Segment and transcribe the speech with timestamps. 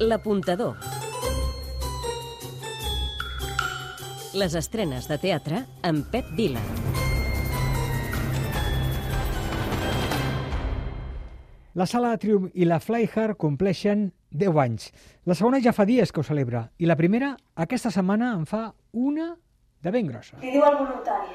[0.00, 0.76] L'apuntador.
[4.38, 6.62] Les estrenes de teatre amb Pep Vila.
[11.74, 14.92] La Sala de Triomf i la Flyhard compleixen 10 anys.
[15.26, 17.32] La segona ja fa dies que ho celebra i la primera
[17.66, 19.32] aquesta setmana en fa una
[19.82, 20.38] de ben grossa.
[20.44, 21.34] Li diu al voluntari.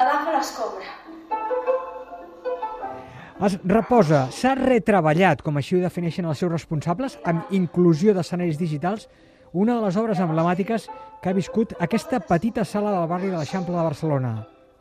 [0.00, 1.19] Agafa l'escombra.
[3.40, 9.06] Es reposa, s'ha retreballat, com així ho defineixen els seus responsables, amb inclusió d'escenaris digitals,
[9.56, 10.84] una de les obres emblemàtiques
[11.22, 14.34] que ha viscut aquesta petita sala del barri de l'Eixample de Barcelona.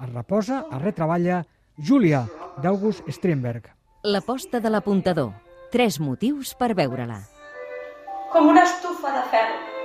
[0.03, 1.39] Es reposa, es retreballa,
[1.80, 2.25] Júlia,
[2.59, 3.71] d'August Strindberg.
[4.03, 5.31] L'aposta de l'apuntador.
[5.71, 7.21] Tres motius per veure-la.
[8.35, 9.78] Com una estufa de ferro.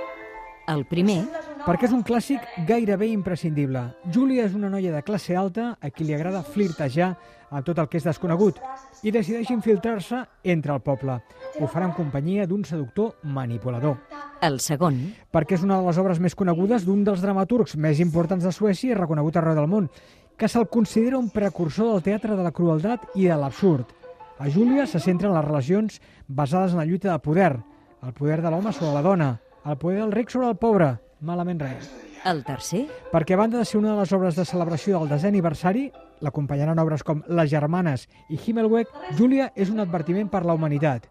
[0.67, 1.23] El primer,
[1.65, 3.79] Perquè és un clàssic gairebé imprescindible.
[4.13, 7.07] Júlia és una noia de classe alta a qui li agrada flirtejar
[7.49, 8.59] amb tot el que és desconegut
[9.01, 10.19] i decideix infiltrar-se
[10.53, 11.15] entre el poble.
[11.57, 13.97] Ho farà en companyia d'un seductor manipulador.
[14.45, 14.99] el segon,
[15.33, 18.91] perquè és una de les obres més conegudes d'un dels dramaturgs més importants de Suècia
[18.91, 19.89] i reconegut arreu del món,
[20.37, 23.89] que se'l considera un precursor del teatre de la crueltat i de l'absurd.
[24.37, 27.55] A Júlia se centra en les relacions basades en la lluita de poder,
[28.03, 29.31] el poder de l'home sobre la dona,
[29.65, 31.89] el poder del ric sobre el pobre, malament res.
[32.25, 35.27] el tercer, Perquè a banda de ser una de les obres de celebració del desè
[35.29, 35.91] aniversari,
[36.21, 41.05] l'acompanyaran obres com Les Germanes i Himmelweg, Júlia és un advertiment per la humanitat.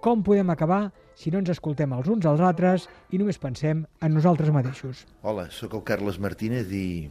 [0.00, 4.14] Com podem acabar si no ens escoltem els uns als altres i només pensem en
[4.14, 5.06] nosaltres mateixos?
[5.22, 7.08] Hola, sóc el Carles Martínez i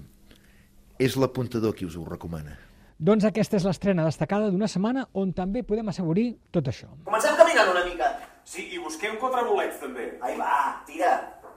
[1.00, 2.58] és l'apuntador qui us ho recomana.
[3.00, 6.88] Doncs aquesta és l'estrena destacada d'una setmana on també podem assaborir tot això.
[7.04, 8.12] Comencem caminant una mica.
[8.46, 10.12] Sí, i busquem contrabolets, també.
[10.22, 11.16] Ai, va, tira.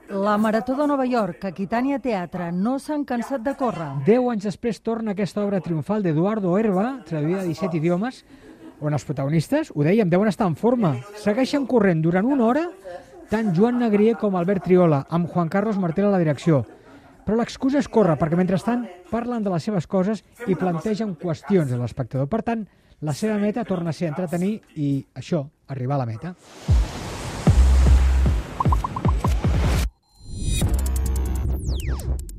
[0.09, 3.91] La Marató de Nova York, Aquitània Teatre, no s'han cansat de córrer.
[4.07, 8.23] Deu anys després torna aquesta obra triomfal d'Eduardo Herba, traduïda a 17 idiomes,
[8.81, 10.95] on els protagonistes, ho dèiem, deuen estar en forma.
[11.21, 12.65] Segueixen corrent durant una hora
[13.29, 16.63] tant Joan Negrier com Albert Triola, amb Juan Carlos Martel a la direcció.
[17.27, 21.77] Però l'excusa és córrer, perquè mentrestant parlen de les seves coses i plantegen qüestions a
[21.77, 22.25] l'espectador.
[22.31, 22.65] Per tant,
[23.01, 26.35] la seva meta torna a ser entretenir i això, arribar a la meta.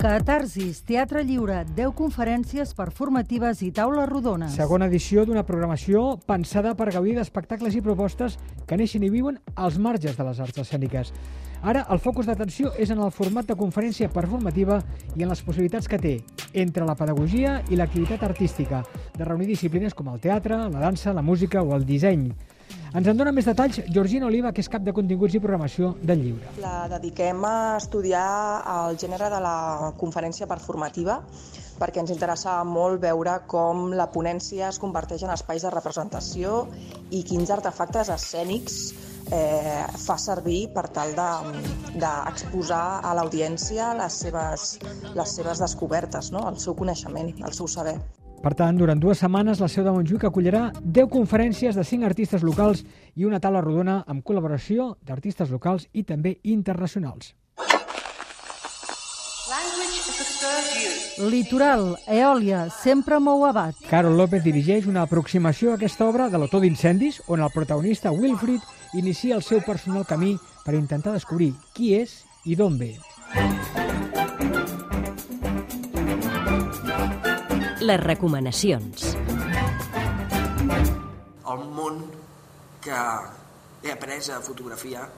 [0.01, 4.55] Catarsis, Teatre Lliure, 10 conferències performatives i taules rodones.
[4.57, 9.77] Segona edició d'una programació pensada per gaudir d'espectacles i propostes que neixen i viuen als
[9.77, 11.11] marges de les arts escèniques.
[11.61, 14.79] Ara, el focus d'atenció és en el format de conferència performativa
[15.19, 16.15] i en les possibilitats que té
[16.55, 18.81] entre la pedagogia i l'activitat artística,
[19.19, 22.31] de reunir disciplines com el teatre, la dansa, la música o el disseny.
[22.91, 26.25] Ens en dona més detalls Georgina Oliva, que és cap de continguts i programació del
[26.25, 26.49] llibre.
[26.63, 28.25] La dediquem a estudiar
[28.75, 31.21] el gènere de la conferència performativa
[31.81, 36.65] perquè ens interessa molt veure com la ponència es converteix en espais de representació
[37.15, 38.81] i quins artefactes escènics
[39.33, 44.67] eh, fa servir per tal de- d'exposar de, a l'audiència les, seves,
[45.15, 46.49] les seves descobertes, no?
[46.51, 47.97] el seu coneixement, el seu saber.
[48.41, 52.45] Per tant, durant dues setmanes, la seu de Montjuïc acollirà 10 conferències de 5 artistes
[52.47, 52.81] locals
[53.15, 57.35] i una taula rodona amb col·laboració d'artistes locals i també internacionals.
[61.21, 63.77] Litoral, Eòlia, sempre mou abat.
[63.91, 68.65] Carol López dirigeix una aproximació a aquesta obra de l'autor d'incendis, on el protagonista Wilfrid
[68.97, 72.95] inicia el seu personal camí per intentar descobrir qui és i d'on ve.
[77.91, 79.17] Les recomanacions.
[81.51, 81.97] El món
[82.85, 82.99] que
[83.83, 85.09] he après a fotografiar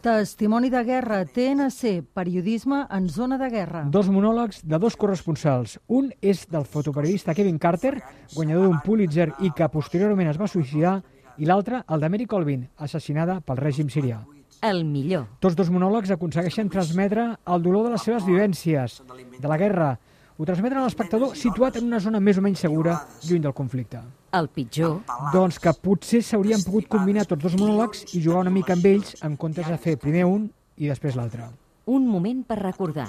[0.00, 3.82] Testimoni de guerra, TNC, periodisme en zona de guerra.
[3.92, 5.78] Dos monòlegs de dos corresponsals.
[5.88, 7.98] Un és del fotoperiodista Kevin Carter,
[8.34, 10.98] guanyador d'un Pulitzer i que posteriorment es va suïcidar,
[11.36, 14.22] i l'altre, el de Mary Colvin, assassinada pel règim sirià.
[14.64, 15.26] El millor.
[15.40, 19.02] Tots dos monòlegs aconsegueixen transmetre el dolor de les seves vivències,
[19.36, 19.94] de la guerra.
[20.40, 22.94] Ho transmeten a l'espectador situat en una zona més o menys segura,
[23.28, 23.98] lluny del conflicte.
[24.32, 25.02] El pitjor,
[25.34, 29.18] Doncs que potser s'haurien pogut combinar tots dos monòlegs i jugar una mica amb ells
[29.26, 30.46] en comptes de fer primer un
[30.80, 31.50] i després l'altre.
[31.84, 33.08] un moment per recordar.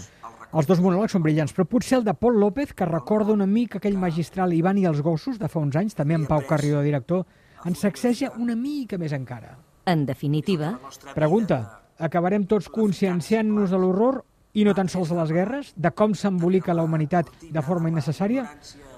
[0.51, 3.77] Els dos monòlegs són brillants, però potser el de Pol López, que recorda una mica
[3.77, 6.83] aquell magistral Ivan i els gossos de fa uns anys, també amb Pau Carrió de
[6.83, 7.23] director,
[7.63, 9.55] ens sacseja una mica més encara.
[9.85, 10.73] En definitiva,
[11.15, 16.15] Pregunta, acabarem tots conscienciant-nos de l'horror i no tan sols de les guerres, de com
[16.15, 18.47] s'embolica la humanitat de forma innecessària,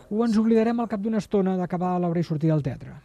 [0.09, 2.97] o ens oblidarem al cap d'una estona d'acabar l'obra i sortir del teatre?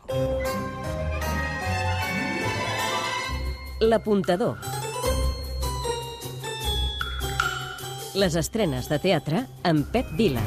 [3.81, 4.57] l'apuntador.
[8.15, 10.43] Les estrenes de teatre amb Pep Vila.